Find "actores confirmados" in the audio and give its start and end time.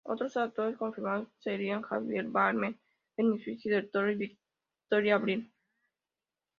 0.35-1.27